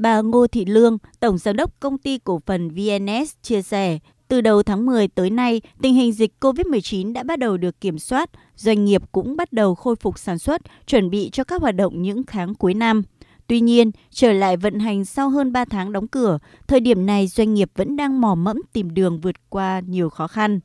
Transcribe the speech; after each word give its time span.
Bà 0.00 0.20
Ngô 0.20 0.46
Thị 0.46 0.64
Lương, 0.64 0.98
Tổng 1.20 1.38
Giám 1.38 1.56
đốc 1.56 1.80
Công 1.80 1.98
ty 1.98 2.18
Cổ 2.18 2.40
phần 2.46 2.68
VNS 2.68 3.34
chia 3.42 3.62
sẻ, 3.62 3.98
từ 4.28 4.40
đầu 4.40 4.62
tháng 4.62 4.86
10 4.86 5.08
tới 5.08 5.30
nay, 5.30 5.60
tình 5.82 5.94
hình 5.94 6.12
dịch 6.12 6.32
COVID-19 6.40 7.12
đã 7.12 7.22
bắt 7.22 7.38
đầu 7.38 7.56
được 7.56 7.80
kiểm 7.80 7.98
soát, 7.98 8.30
doanh 8.56 8.84
nghiệp 8.84 9.02
cũng 9.12 9.36
bắt 9.36 9.52
đầu 9.52 9.74
khôi 9.74 9.96
phục 9.96 10.18
sản 10.18 10.38
xuất, 10.38 10.62
chuẩn 10.86 11.10
bị 11.10 11.30
cho 11.32 11.44
các 11.44 11.62
hoạt 11.62 11.74
động 11.74 12.02
những 12.02 12.22
tháng 12.26 12.54
cuối 12.54 12.74
năm. 12.74 13.02
Tuy 13.46 13.60
nhiên, 13.60 13.90
trở 14.10 14.32
lại 14.32 14.56
vận 14.56 14.78
hành 14.78 15.04
sau 15.04 15.30
hơn 15.30 15.52
3 15.52 15.64
tháng 15.64 15.92
đóng 15.92 16.08
cửa, 16.08 16.38
thời 16.66 16.80
điểm 16.80 17.06
này 17.06 17.26
doanh 17.26 17.54
nghiệp 17.54 17.70
vẫn 17.76 17.96
đang 17.96 18.20
mò 18.20 18.34
mẫm 18.34 18.60
tìm 18.72 18.94
đường 18.94 19.20
vượt 19.20 19.36
qua 19.48 19.80
nhiều 19.86 20.10
khó 20.10 20.26
khăn. 20.26 20.60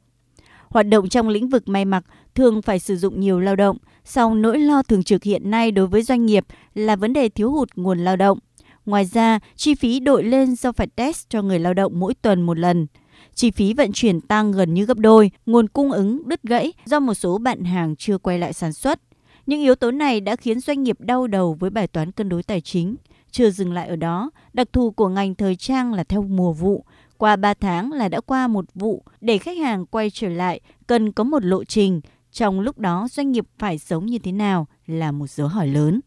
Hoạt 0.70 0.88
động 0.88 1.09
trong 1.09 1.29
lĩnh 1.29 1.49
vực 1.49 1.67
may 1.67 1.86
mặc 1.86 2.04
thường 2.36 2.61
phải 2.61 2.79
sử 2.79 2.95
dụng 2.95 3.20
nhiều 3.20 3.39
lao 3.39 3.55
động, 3.55 3.77
song 4.05 4.41
nỗi 4.41 4.59
lo 4.59 4.83
thường 4.83 5.04
trực 5.04 5.23
hiện 5.23 5.52
nay 5.52 5.71
đối 5.71 5.88
với 5.88 6.02
doanh 6.02 6.25
nghiệp 6.25 6.45
là 6.73 6.95
vấn 6.95 7.13
đề 7.13 7.29
thiếu 7.29 7.52
hụt 7.52 7.70
nguồn 7.75 7.99
lao 7.99 8.15
động. 8.15 8.39
Ngoài 8.86 9.05
ra, 9.05 9.39
chi 9.55 9.75
phí 9.75 9.99
đội 9.99 10.23
lên 10.23 10.55
do 10.55 10.71
phải 10.71 10.88
test 10.88 11.30
cho 11.30 11.41
người 11.41 11.59
lao 11.59 11.73
động 11.73 11.99
mỗi 11.99 12.13
tuần 12.13 12.41
một 12.41 12.59
lần. 12.59 12.88
Chi 13.34 13.52
phí 13.52 13.73
vận 13.73 13.91
chuyển 13.94 14.21
tăng 14.21 14.52
gần 14.52 14.73
như 14.73 14.85
gấp 14.85 14.98
đôi, 14.98 15.31
nguồn 15.45 15.67
cung 15.67 15.91
ứng 15.91 16.30
đứt 16.30 16.44
gãy 16.44 16.73
do 16.85 16.99
một 16.99 17.13
số 17.13 17.38
bạn 17.38 17.63
hàng 17.63 17.95
chưa 17.95 18.17
quay 18.17 18.39
lại 18.39 18.53
sản 18.53 18.73
xuất. 18.73 18.99
Những 19.45 19.61
yếu 19.61 19.75
tố 19.75 19.91
này 19.91 20.21
đã 20.21 20.35
khiến 20.35 20.59
doanh 20.59 20.84
nghiệp 20.84 21.02
đau 21.02 21.27
đầu 21.27 21.53
với 21.59 21.70
bài 21.70 21.88
toán 21.88 22.11
cân 22.11 22.30
đối 22.30 22.44
tài 22.44 22.61
chính. 22.61 22.95
Chưa 23.31 23.49
dừng 23.49 23.73
lại 23.73 23.88
ở 23.88 23.95
đó, 23.95 24.31
đặc 24.53 24.67
thù 24.73 24.91
của 24.91 25.08
ngành 25.08 25.36
thời 25.36 25.55
trang 25.55 25.94
là 25.94 26.03
theo 26.03 26.22
mùa 26.22 26.53
vụ. 26.53 26.86
Qua 27.17 27.36
3 27.36 27.53
tháng 27.53 27.91
là 27.91 28.09
đã 28.09 28.22
qua 28.22 28.47
một 28.47 28.66
vụ, 28.75 29.03
để 29.22 29.38
khách 29.38 29.58
hàng 29.58 29.86
quay 29.86 30.09
trở 30.09 30.30
lại 30.30 30.59
cần 30.88 31.11
có 31.11 31.23
một 31.23 31.45
lộ 31.45 31.63
trình. 31.63 32.02
Trong 32.31 32.59
lúc 32.59 32.80
đó 32.80 33.08
doanh 33.11 33.31
nghiệp 33.31 33.45
phải 33.59 33.77
sống 33.77 34.05
như 34.05 34.20
thế 34.20 34.31
nào 34.31 34.67
là 34.88 35.11
một 35.11 35.30
dấu 35.30 35.47
hỏi 35.47 35.67
lớn 35.67 35.99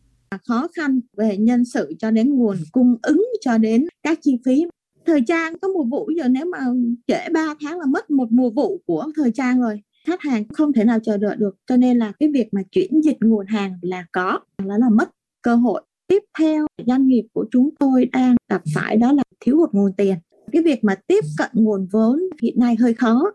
khó 0.46 0.68
khăn 0.76 1.00
về 1.16 1.36
nhân 1.36 1.64
sự 1.64 1.92
cho 1.98 2.10
đến 2.10 2.34
nguồn 2.34 2.56
cung 2.72 2.96
ứng 3.02 3.26
cho 3.40 3.58
đến 3.58 3.86
các 4.02 4.18
chi 4.22 4.38
phí. 4.44 4.66
Thời 5.06 5.20
trang 5.26 5.58
có 5.58 5.68
mùa 5.68 5.84
vụ 5.84 6.10
giờ 6.16 6.28
nếu 6.28 6.44
mà 6.44 6.58
trễ 7.06 7.28
3 7.32 7.54
tháng 7.60 7.78
là 7.78 7.86
mất 7.86 8.10
một 8.10 8.32
mùa 8.32 8.50
vụ 8.50 8.80
của 8.86 9.06
thời 9.16 9.32
trang 9.32 9.60
rồi, 9.60 9.82
khách 10.06 10.20
hàng 10.20 10.48
không 10.48 10.72
thể 10.72 10.84
nào 10.84 10.98
chờ 11.02 11.16
đợi 11.16 11.36
được. 11.36 11.56
Cho 11.66 11.76
nên 11.76 11.98
là 11.98 12.12
cái 12.18 12.28
việc 12.32 12.48
mà 12.52 12.62
chuyển 12.70 13.00
dịch 13.04 13.16
nguồn 13.20 13.46
hàng 13.46 13.78
là 13.82 14.06
có, 14.12 14.40
là 14.64 14.78
là 14.78 14.88
mất 14.88 15.10
cơ 15.42 15.54
hội. 15.54 15.82
Tiếp 16.06 16.22
theo, 16.38 16.66
doanh 16.86 17.06
nghiệp 17.06 17.26
của 17.32 17.46
chúng 17.50 17.70
tôi 17.78 18.04
đang 18.12 18.36
gặp 18.48 18.62
phải 18.74 18.96
đó 18.96 19.12
là 19.12 19.22
thiếu 19.40 19.56
hụt 19.56 19.70
nguồn 19.72 19.92
tiền. 19.92 20.14
Cái 20.52 20.62
việc 20.62 20.84
mà 20.84 20.94
tiếp 21.06 21.24
cận 21.38 21.48
nguồn 21.52 21.86
vốn 21.92 22.20
hiện 22.42 22.54
nay 22.58 22.76
hơi 22.80 22.94
khó. 22.94 23.32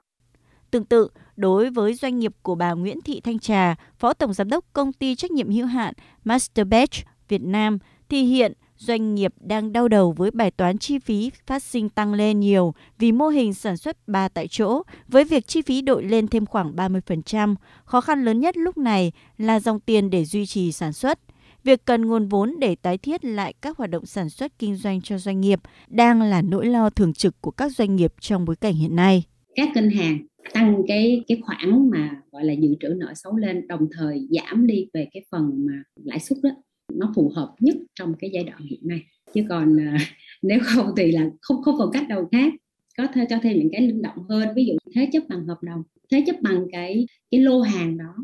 Tương 0.74 0.86
tự, 0.86 1.08
đối 1.36 1.70
với 1.70 1.94
doanh 1.94 2.20
nghiệp 2.20 2.34
của 2.42 2.56
bà 2.56 2.74
Nguyễn 2.74 3.02
Thị 3.02 3.22
Thanh 3.22 3.40
Trà, 3.40 3.76
Phó 3.98 4.14
Tổng 4.14 4.34
Giám 4.34 4.50
đốc 4.50 4.66
Công 4.74 4.94
ty 4.94 5.16
Trách 5.16 5.32
nhiệm 5.32 5.50
hữu 5.50 5.66
hạn 5.66 5.94
Masterbatch 6.24 7.06
Việt 7.28 7.42
Nam, 7.42 7.78
thì 8.10 8.24
hiện 8.24 8.54
doanh 8.78 9.16
nghiệp 9.16 9.34
đang 9.40 9.74
đau 9.74 9.88
đầu 9.88 10.12
với 10.12 10.32
bài 10.32 10.52
toán 10.52 10.78
chi 10.78 11.00
phí 11.00 11.32
phát 11.48 11.64
sinh 11.64 11.90
tăng 11.90 12.14
lên 12.14 12.40
nhiều 12.40 12.74
vì 13.00 13.12
mô 13.12 13.28
hình 13.28 13.54
sản 13.54 13.78
xuất 13.78 14.08
ba 14.08 14.28
tại 14.30 14.48
chỗ 14.48 14.84
với 15.08 15.24
việc 15.24 15.48
chi 15.48 15.62
phí 15.62 15.82
đội 15.82 16.04
lên 16.04 16.28
thêm 16.28 16.46
khoảng 16.46 16.76
30%. 16.76 17.56
Khó 17.86 18.02
khăn 18.02 18.26
lớn 18.26 18.40
nhất 18.40 18.58
lúc 18.58 18.78
này 18.78 19.12
là 19.38 19.60
dòng 19.60 19.80
tiền 19.80 20.10
để 20.10 20.26
duy 20.26 20.46
trì 20.46 20.72
sản 20.72 20.94
xuất. 20.94 21.20
Việc 21.64 21.86
cần 21.86 22.06
nguồn 22.06 22.28
vốn 22.28 22.56
để 22.60 22.76
tái 22.76 22.98
thiết 22.98 23.26
lại 23.26 23.54
các 23.62 23.78
hoạt 23.78 23.90
động 23.90 24.06
sản 24.06 24.30
xuất 24.30 24.60
kinh 24.60 24.76
doanh 24.76 25.02
cho 25.02 25.18
doanh 25.18 25.42
nghiệp 25.42 25.60
đang 25.88 26.22
là 26.22 26.42
nỗi 26.42 26.66
lo 26.66 26.90
thường 26.90 27.14
trực 27.14 27.42
của 27.42 27.52
các 27.52 27.72
doanh 27.72 27.96
nghiệp 27.96 28.14
trong 28.20 28.46
bối 28.46 28.56
cảnh 28.56 28.74
hiện 28.74 28.96
nay. 28.96 29.24
Các 29.56 29.70
ngân 29.76 29.90
hàng 29.90 30.18
tăng 30.54 30.82
cái 30.88 31.24
cái 31.28 31.42
khoản 31.42 31.90
mà 31.90 32.22
gọi 32.32 32.46
là 32.46 32.54
dự 32.54 32.76
trữ 32.80 32.88
nợ 32.88 33.14
xấu 33.16 33.36
lên 33.36 33.68
đồng 33.68 33.88
thời 33.92 34.28
giảm 34.30 34.68
đi 34.68 34.88
về 34.94 35.08
cái 35.14 35.26
phần 35.32 35.66
mà 35.66 35.84
lãi 36.04 36.20
suất 36.20 36.38
đó. 36.44 36.50
Nó 36.94 37.12
phù 37.16 37.32
hợp 37.36 37.56
nhất 37.60 37.76
trong 37.96 38.14
cái 38.20 38.30
giai 38.34 38.44
đoạn 38.44 38.62
hiện 38.62 38.80
nay. 38.84 39.02
Chứ 39.34 39.42
còn 39.50 39.80
à, 39.80 39.98
nếu 40.42 40.60
không 40.64 40.92
thì 40.98 41.12
là 41.12 41.30
không 41.42 41.62
không 41.62 41.76
còn 41.78 41.90
cách 41.94 42.10
nào 42.10 42.30
khác. 42.32 42.54
Có 42.98 43.08
thể 43.14 43.26
cho 43.30 43.38
thêm 43.44 43.58
những 43.58 43.70
cái 43.72 43.82
linh 43.82 44.02
động 44.02 44.18
hơn 44.30 44.48
ví 44.56 44.66
dụ 44.66 44.74
thế 44.96 45.10
chấp 45.14 45.24
bằng 45.30 45.48
hợp 45.48 45.58
đồng 45.64 45.84
thế 46.12 46.24
chấp 46.28 46.36
bằng 46.42 46.66
cái 46.72 47.06
cái 47.32 47.42
lô 47.42 47.62
hàng 47.62 47.98
đó. 47.98 48.16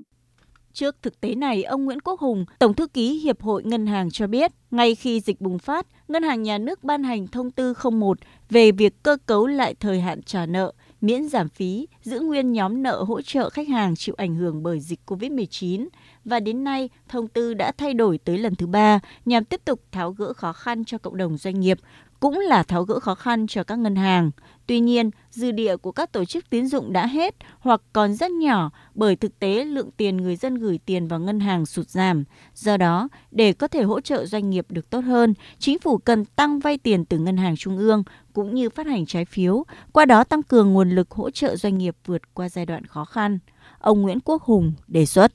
Trước 0.73 0.95
thực 1.01 1.21
tế 1.21 1.35
này, 1.35 1.63
ông 1.63 1.85
Nguyễn 1.85 1.99
Quốc 1.99 2.19
Hùng, 2.19 2.45
Tổng 2.59 2.73
thư 2.73 2.87
ký 2.87 3.19
Hiệp 3.19 3.41
hội 3.41 3.63
Ngân 3.63 3.85
hàng 3.85 4.11
cho 4.11 4.27
biết, 4.27 4.51
ngay 4.71 4.95
khi 4.95 5.19
dịch 5.19 5.41
bùng 5.41 5.59
phát, 5.59 5.87
Ngân 6.07 6.23
hàng 6.23 6.43
Nhà 6.43 6.57
nước 6.57 6.83
ban 6.83 7.03
hành 7.03 7.27
thông 7.27 7.51
tư 7.51 7.73
01 7.91 8.17
về 8.49 8.71
việc 8.71 8.93
cơ 9.03 9.17
cấu 9.25 9.47
lại 9.47 9.75
thời 9.79 9.99
hạn 9.99 10.21
trả 10.21 10.45
nợ, 10.45 10.71
miễn 11.01 11.29
giảm 11.29 11.49
phí, 11.49 11.87
giữ 12.01 12.19
nguyên 12.19 12.53
nhóm 12.53 12.83
nợ 12.83 13.03
hỗ 13.03 13.21
trợ 13.21 13.49
khách 13.49 13.67
hàng 13.67 13.95
chịu 13.95 14.15
ảnh 14.17 14.35
hưởng 14.35 14.63
bởi 14.63 14.79
dịch 14.79 14.99
COVID-19 15.05 15.87
và 16.25 16.39
đến 16.39 16.63
nay 16.63 16.89
thông 17.07 17.27
tư 17.27 17.53
đã 17.53 17.71
thay 17.77 17.93
đổi 17.93 18.17
tới 18.17 18.37
lần 18.37 18.55
thứ 18.55 18.67
ba 18.67 18.99
nhằm 19.25 19.45
tiếp 19.45 19.61
tục 19.65 19.81
tháo 19.91 20.11
gỡ 20.11 20.33
khó 20.33 20.53
khăn 20.53 20.85
cho 20.85 20.97
cộng 20.97 21.17
đồng 21.17 21.37
doanh 21.37 21.59
nghiệp, 21.59 21.79
cũng 22.19 22.39
là 22.39 22.63
tháo 22.63 22.83
gỡ 22.83 22.99
khó 22.99 23.15
khăn 23.15 23.47
cho 23.47 23.63
các 23.63 23.79
ngân 23.79 23.95
hàng. 23.95 24.31
Tuy 24.67 24.79
nhiên, 24.79 25.09
dư 25.31 25.51
địa 25.51 25.77
của 25.77 25.91
các 25.91 26.11
tổ 26.11 26.25
chức 26.25 26.49
tín 26.49 26.67
dụng 26.67 26.93
đã 26.93 27.07
hết 27.07 27.35
hoặc 27.59 27.81
còn 27.93 28.13
rất 28.13 28.31
nhỏ 28.31 28.71
bởi 28.93 29.15
thực 29.15 29.39
tế 29.39 29.65
lượng 29.65 29.91
tiền 29.91 30.17
người 30.17 30.35
dân 30.35 30.55
gửi 30.55 30.79
tiền 30.85 31.07
vào 31.07 31.19
ngân 31.19 31.39
hàng 31.39 31.65
sụt 31.65 31.89
giảm. 31.89 32.23
Do 32.53 32.77
đó, 32.77 33.09
để 33.31 33.53
có 33.53 33.67
thể 33.67 33.83
hỗ 33.83 34.01
trợ 34.01 34.25
doanh 34.25 34.49
nghiệp 34.49 34.65
được 34.69 34.89
tốt 34.89 34.99
hơn, 34.99 35.33
chính 35.59 35.79
phủ 35.79 35.97
cần 35.97 36.25
tăng 36.25 36.59
vay 36.59 36.77
tiền 36.77 37.05
từ 37.05 37.19
ngân 37.19 37.37
hàng 37.37 37.55
trung 37.55 37.77
ương 37.77 38.03
cũng 38.33 38.53
như 38.55 38.69
phát 38.69 38.87
hành 38.87 39.05
trái 39.05 39.25
phiếu, 39.25 39.63
qua 39.93 40.05
đó 40.05 40.23
tăng 40.23 40.43
cường 40.43 40.73
nguồn 40.73 40.89
lực 40.89 41.11
hỗ 41.11 41.31
trợ 41.31 41.55
doanh 41.55 41.77
nghiệp 41.77 41.95
vượt 42.05 42.33
qua 42.33 42.49
giai 42.49 42.65
đoạn 42.65 42.85
khó 42.85 43.05
khăn. 43.05 43.39
Ông 43.79 44.01
Nguyễn 44.01 44.19
Quốc 44.19 44.41
Hùng 44.43 44.73
đề 44.87 45.05
xuất. 45.05 45.31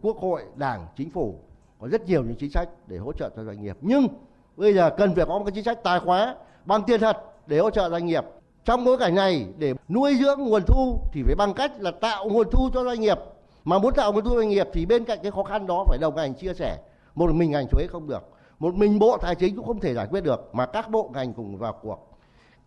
Quốc 0.00 0.16
hội, 0.16 0.42
Đảng, 0.56 0.86
Chính 0.96 1.10
phủ 1.10 1.40
có 1.80 1.88
rất 1.88 2.08
nhiều 2.08 2.24
những 2.24 2.36
chính 2.36 2.50
sách 2.50 2.68
để 2.88 2.98
hỗ 2.98 3.12
trợ 3.12 3.30
cho 3.36 3.44
doanh 3.44 3.62
nghiệp. 3.62 3.76
Nhưng 3.80 4.08
bây 4.56 4.74
giờ 4.74 4.90
cần 4.90 5.14
phải 5.14 5.26
có 5.26 5.38
một 5.38 5.44
cái 5.44 5.52
chính 5.54 5.64
sách 5.64 5.82
tài 5.82 6.00
khóa 6.00 6.34
bằng 6.64 6.82
tiền 6.82 7.00
thật 7.00 7.18
để 7.46 7.58
hỗ 7.58 7.70
trợ 7.70 7.90
doanh 7.90 8.06
nghiệp. 8.06 8.24
Trong 8.64 8.84
bối 8.84 8.98
cảnh 8.98 9.14
này, 9.14 9.46
để 9.58 9.74
nuôi 9.88 10.16
dưỡng 10.20 10.40
nguồn 10.40 10.62
thu 10.66 10.98
thì 11.12 11.22
phải 11.26 11.34
bằng 11.34 11.54
cách 11.54 11.72
là 11.78 11.90
tạo 11.90 12.28
nguồn 12.28 12.50
thu 12.50 12.68
cho 12.74 12.84
doanh 12.84 13.00
nghiệp. 13.00 13.18
Mà 13.64 13.78
muốn 13.78 13.94
tạo 13.94 14.12
nguồn 14.12 14.24
thu 14.24 14.36
doanh 14.36 14.48
nghiệp 14.48 14.68
thì 14.72 14.86
bên 14.86 15.04
cạnh 15.04 15.18
cái 15.22 15.30
khó 15.30 15.42
khăn 15.42 15.66
đó 15.66 15.84
phải 15.88 15.98
đồng 15.98 16.16
hành 16.16 16.34
chia 16.34 16.54
sẻ. 16.54 16.78
Một 17.14 17.34
mình 17.34 17.50
ngành 17.50 17.66
thuế 17.70 17.86
không 17.86 18.08
được. 18.08 18.22
Một 18.58 18.74
mình 18.74 18.98
Bộ 18.98 19.16
Tài 19.16 19.34
chính 19.34 19.56
cũng 19.56 19.66
không 19.66 19.80
thể 19.80 19.94
giải 19.94 20.06
quyết 20.10 20.20
được, 20.20 20.50
mà 20.52 20.66
các 20.66 20.90
bộ 20.90 21.10
ngành 21.14 21.32
cùng 21.32 21.58
vào 21.58 21.72
cuộc. 21.82 22.08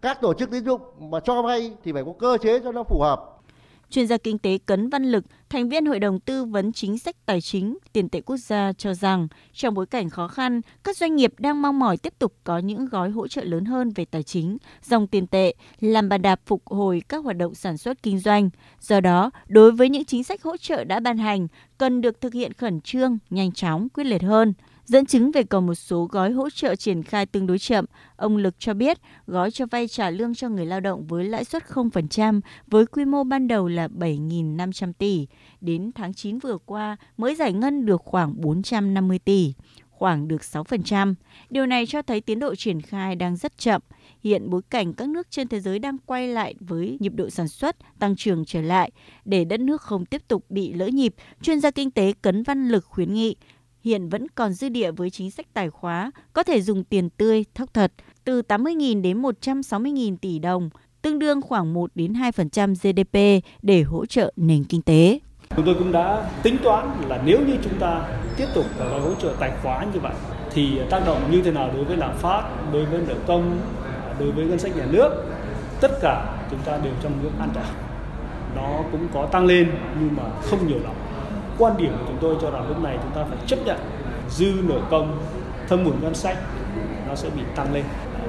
Các 0.01 0.21
tổ 0.21 0.33
chức 0.33 0.51
tín 0.51 0.65
dụng 0.65 0.81
mà 0.99 1.19
cho 1.19 1.41
vay 1.41 1.71
thì 1.83 1.91
phải 1.91 2.03
có 2.03 2.11
cơ 2.19 2.37
chế 2.41 2.59
cho 2.59 2.71
nó 2.71 2.83
phù 2.83 3.01
hợp 3.01 3.34
Chuyên 3.89 4.07
gia 4.07 4.17
kinh 4.17 4.37
tế 4.37 4.57
Cấn 4.65 4.89
Văn 4.89 5.03
Lực, 5.03 5.25
thành 5.49 5.69
viên 5.69 5.85
Hội 5.85 5.99
đồng 5.99 6.19
Tư 6.19 6.45
vấn 6.45 6.73
Chính 6.73 6.97
sách 6.97 7.15
Tài 7.25 7.41
chính 7.41 7.77
Tiền 7.93 8.09
tệ 8.09 8.21
Quốc 8.21 8.37
gia 8.37 8.73
cho 8.73 8.93
rằng, 8.93 9.27
trong 9.53 9.73
bối 9.73 9.85
cảnh 9.85 10.09
khó 10.09 10.27
khăn, 10.27 10.61
các 10.83 10.97
doanh 10.97 11.15
nghiệp 11.15 11.33
đang 11.37 11.61
mong 11.61 11.79
mỏi 11.79 11.97
tiếp 11.97 12.13
tục 12.19 12.33
có 12.43 12.57
những 12.57 12.85
gói 12.85 13.09
hỗ 13.09 13.27
trợ 13.27 13.43
lớn 13.43 13.65
hơn 13.65 13.91
về 13.95 14.05
tài 14.05 14.23
chính, 14.23 14.57
dòng 14.83 15.07
tiền 15.07 15.27
tệ, 15.27 15.53
làm 15.79 16.09
bàn 16.09 16.21
đạp 16.21 16.39
phục 16.45 16.67
hồi 16.67 17.01
các 17.09 17.23
hoạt 17.23 17.37
động 17.37 17.55
sản 17.55 17.77
xuất 17.77 18.03
kinh 18.03 18.19
doanh. 18.19 18.49
Do 18.79 18.99
đó, 18.99 19.31
đối 19.47 19.71
với 19.71 19.89
những 19.89 20.05
chính 20.05 20.23
sách 20.23 20.43
hỗ 20.43 20.57
trợ 20.57 20.83
đã 20.83 20.99
ban 20.99 21.17
hành, 21.17 21.47
cần 21.77 22.01
được 22.01 22.21
thực 22.21 22.33
hiện 22.33 22.53
khẩn 22.53 22.81
trương, 22.81 23.17
nhanh 23.29 23.51
chóng, 23.51 23.89
quyết 23.89 24.03
liệt 24.03 24.23
hơn– 24.23 24.53
Dẫn 24.85 25.05
chứng 25.05 25.31
về 25.31 25.43
còn 25.43 25.65
một 25.65 25.75
số 25.75 26.05
gói 26.11 26.31
hỗ 26.31 26.49
trợ 26.49 26.75
triển 26.75 27.03
khai 27.03 27.25
tương 27.25 27.47
đối 27.47 27.59
chậm, 27.59 27.85
ông 28.15 28.37
Lực 28.37 28.55
cho 28.59 28.73
biết 28.73 28.97
gói 29.27 29.51
cho 29.51 29.65
vay 29.65 29.87
trả 29.87 30.09
lương 30.09 30.35
cho 30.35 30.49
người 30.49 30.65
lao 30.65 30.79
động 30.79 31.07
với 31.07 31.23
lãi 31.23 31.45
suất 31.45 31.63
0% 31.63 32.41
với 32.67 32.85
quy 32.85 33.05
mô 33.05 33.23
ban 33.23 33.47
đầu 33.47 33.67
là 33.67 33.87
7.500 33.87 34.93
tỷ. 34.93 35.27
Đến 35.61 35.91
tháng 35.95 36.13
9 36.13 36.39
vừa 36.39 36.57
qua 36.57 36.97
mới 37.17 37.35
giải 37.35 37.53
ngân 37.53 37.85
được 37.85 38.01
khoảng 38.05 38.41
450 38.41 39.19
tỷ 39.19 39.53
khoảng 39.89 40.27
được 40.27 40.41
6%. 40.41 41.15
Điều 41.49 41.65
này 41.65 41.85
cho 41.85 42.01
thấy 42.01 42.21
tiến 42.21 42.39
độ 42.39 42.55
triển 42.55 42.81
khai 42.81 43.15
đang 43.15 43.35
rất 43.35 43.57
chậm. 43.57 43.81
Hiện 44.23 44.49
bối 44.49 44.61
cảnh 44.69 44.93
các 44.93 45.09
nước 45.09 45.27
trên 45.31 45.47
thế 45.47 45.59
giới 45.59 45.79
đang 45.79 45.97
quay 45.97 46.27
lại 46.27 46.55
với 46.59 46.97
nhịp 46.99 47.13
độ 47.15 47.29
sản 47.29 47.47
xuất, 47.47 47.75
tăng 47.99 48.15
trưởng 48.15 48.45
trở 48.45 48.61
lại. 48.61 48.91
Để 49.25 49.45
đất 49.45 49.59
nước 49.59 49.81
không 49.81 50.05
tiếp 50.05 50.21
tục 50.27 50.45
bị 50.49 50.73
lỡ 50.73 50.87
nhịp, 50.87 51.15
chuyên 51.41 51.59
gia 51.59 51.71
kinh 51.71 51.91
tế 51.91 52.13
Cấn 52.21 52.43
Văn 52.43 52.67
Lực 52.67 52.85
khuyến 52.85 53.13
nghị 53.13 53.35
hiện 53.85 54.09
vẫn 54.09 54.27
còn 54.35 54.53
dư 54.53 54.69
địa 54.69 54.91
với 54.91 55.09
chính 55.09 55.31
sách 55.31 55.45
tài 55.53 55.69
khóa, 55.69 56.11
có 56.33 56.43
thể 56.43 56.61
dùng 56.61 56.83
tiền 56.83 57.09
tươi, 57.09 57.45
thóc 57.55 57.73
thật, 57.73 57.91
từ 58.23 58.41
80.000 58.41 59.01
đến 59.01 59.21
160.000 59.21 60.17
tỷ 60.17 60.39
đồng, 60.39 60.69
tương 61.01 61.19
đương 61.19 61.41
khoảng 61.41 61.73
1 61.73 61.91
đến 61.95 62.13
2% 62.13 62.73
GDP 62.75 63.45
để 63.61 63.81
hỗ 63.81 64.05
trợ 64.05 64.33
nền 64.35 64.63
kinh 64.63 64.81
tế. 64.81 65.19
Chúng 65.55 65.65
tôi 65.65 65.75
cũng 65.79 65.91
đã 65.91 66.31
tính 66.43 66.57
toán 66.63 66.91
là 67.07 67.21
nếu 67.25 67.39
như 67.47 67.57
chúng 67.63 67.79
ta 67.79 68.19
tiếp 68.37 68.45
tục 68.55 68.65
gói 68.79 69.01
hỗ 69.01 69.15
trợ 69.15 69.35
tài 69.39 69.51
khóa 69.63 69.85
như 69.93 69.99
vậy 69.99 70.13
thì 70.51 70.79
tác 70.89 71.05
động 71.05 71.31
như 71.31 71.41
thế 71.41 71.51
nào 71.51 71.71
đối 71.73 71.83
với 71.83 71.97
lạm 71.97 72.17
phát, 72.17 72.43
đối 72.73 72.85
với 72.85 73.01
nợ 73.07 73.15
công, 73.27 73.59
đối 74.19 74.31
với 74.31 74.45
ngân 74.45 74.59
sách 74.59 74.77
nhà 74.77 74.85
nước, 74.91 75.09
tất 75.81 75.91
cả 76.01 76.45
chúng 76.51 76.59
ta 76.65 76.77
đều 76.77 76.93
trong 77.03 77.23
ngưỡng 77.23 77.39
an 77.39 77.49
toàn. 77.53 77.67
Nó 78.55 78.83
cũng 78.91 79.07
có 79.13 79.25
tăng 79.25 79.45
lên 79.45 79.71
nhưng 79.99 80.15
mà 80.15 80.23
không 80.41 80.67
nhiều 80.67 80.79
lắm 80.79 80.93
quan 81.57 81.77
điểm 81.77 81.91
của 81.91 82.05
chúng 82.07 82.17
tôi 82.21 82.35
cho 82.41 82.51
rằng 82.51 82.67
lúc 82.67 82.83
này 82.83 82.97
chúng 83.01 83.11
ta 83.11 83.25
phải 83.29 83.37
chấp 83.47 83.59
nhận 83.65 83.79
dư 84.29 84.53
nợ 84.63 84.79
công 84.91 85.17
thâm 85.67 85.85
hụt 85.85 85.93
ngân 86.01 86.15
sách 86.15 86.37
nó 87.07 87.15
sẽ 87.15 87.29
bị 87.29 87.41
tăng 87.55 87.73
lên 87.73 87.83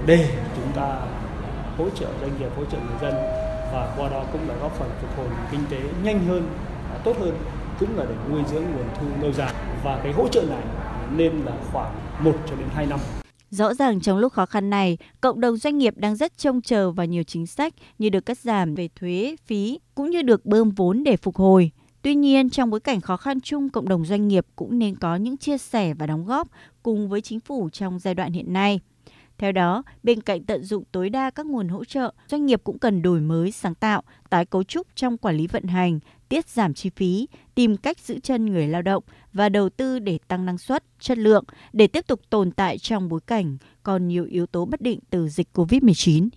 để 0.06 0.28
chúng 0.56 0.73
ta 0.76 1.00
hỗ 1.78 1.90
trợ 1.90 2.06
doanh 2.20 2.38
nghiệp 2.38 2.49
hỗ 2.56 2.64
trợ 2.64 2.78
người 2.78 2.99
dân 3.02 3.14
và 3.73 3.94
qua 3.96 4.08
đó 4.08 4.25
cũng 4.32 4.49
là 4.49 4.55
góp 4.55 4.78
phần 4.78 4.90
phục 5.00 5.17
hồi 5.17 5.26
kinh 5.50 5.61
tế 5.70 5.78
nhanh 6.02 6.26
hơn 6.26 6.49
tốt 7.05 7.17
hơn 7.20 7.34
cũng 7.81 7.99
là 7.99 8.05
để 8.08 8.14
nuôi 8.31 8.43
dưỡng 8.50 8.62
nguồn 8.62 8.87
thu 9.00 9.06
lâu 9.23 9.32
dài 9.32 9.55
và 9.84 10.00
cái 10.02 10.12
hỗ 10.12 10.28
trợ 10.28 10.43
này 10.43 10.62
nên 11.17 11.32
là 11.44 11.52
khoảng 11.73 11.94
1 12.20 12.32
cho 12.50 12.56
đến 12.56 12.69
2 12.75 12.87
năm 12.87 13.00
Rõ 13.50 13.75
ràng 13.75 14.00
trong 14.00 14.19
lúc 14.19 14.32
khó 14.32 14.46
khăn 14.46 14.70
này, 14.70 14.99
cộng 15.20 15.40
đồng 15.40 15.56
doanh 15.56 15.78
nghiệp 15.78 15.94
đang 15.96 16.17
rất 16.17 16.38
trông 16.38 16.61
chờ 16.61 16.90
vào 16.90 17.06
nhiều 17.06 17.23
chính 17.23 17.46
sách 17.46 17.75
như 17.99 18.08
được 18.08 18.26
cắt 18.26 18.38
giảm 18.38 18.75
về 18.75 18.88
thuế, 19.00 19.37
phí 19.46 19.81
cũng 19.94 20.11
như 20.11 20.23
được 20.23 20.46
bơm 20.46 20.70
vốn 20.70 21.05
để 21.05 21.17
phục 21.17 21.37
hồi. 21.37 21.70
Tuy 22.03 22.15
nhiên, 22.15 22.51
trong 22.51 22.71
bối 22.71 22.81
cảnh 22.81 23.01
khó 23.01 23.17
khăn 23.17 23.41
chung, 23.41 23.69
cộng 23.69 23.89
đồng 23.89 24.05
doanh 24.05 24.29
nghiệp 24.29 24.47
cũng 24.57 24.79
nên 24.79 24.97
có 24.97 25.17
những 25.17 25.37
chia 25.37 25.59
sẻ 25.59 25.95
và 25.95 26.07
đóng 26.07 26.25
góp 26.25 26.49
cùng 26.83 27.09
với 27.09 27.21
chính 27.21 27.41
phủ 27.41 27.69
trong 27.71 27.99
giai 27.99 28.15
đoạn 28.15 28.33
hiện 28.33 28.53
nay. 28.53 28.81
Theo 29.39 29.53
đó, 29.53 29.83
bên 30.03 30.21
cạnh 30.21 30.45
tận 30.45 30.65
dụng 30.65 30.85
tối 30.93 31.11
đa 31.11 31.31
các 31.31 31.47
nguồn 31.47 31.69
hỗ 31.69 31.85
trợ, 31.85 32.13
doanh 32.29 32.47
nghiệp 32.47 32.61
cũng 32.65 32.79
cần 32.79 33.03
đổi 33.03 33.21
mới 33.21 33.53
sáng 33.53 33.75
tạo, 33.75 34.03
tái 34.31 34.47
cấu 34.47 34.63
trúc 34.63 34.87
trong 34.95 35.19
quản 35.19 35.37
lý 35.37 35.47
vận 35.47 35.65
hành, 35.65 35.99
tiết 36.29 36.49
giảm 36.49 36.75
chi 36.75 36.91
phí, 36.97 37.29
tìm 37.55 37.77
cách 37.77 37.99
giữ 37.99 38.19
chân 38.23 38.47
người 38.47 38.69
lao 38.69 38.83
động 38.83 39.05
và 39.33 39.49
đầu 39.49 39.69
tư 39.69 39.99
để 39.99 40.19
tăng 40.29 40.47
năng 40.47 40.59
suất, 40.59 40.85
chất 41.01 41.19
lượng 41.19 41.45
để 41.73 41.87
tiếp 41.87 42.07
tục 42.07 42.21
tồn 42.31 42.51
tại 42.51 42.79
trong 42.79 43.09
bối 43.09 43.21
cảnh 43.27 43.59
còn 43.83 44.09
nhiều 44.09 44.25
yếu 44.25 44.47
tố 44.47 44.65
bất 44.65 44.81
định 44.81 45.01
từ 45.11 45.29
dịch 45.29 45.49
COVID-19. 45.55 46.29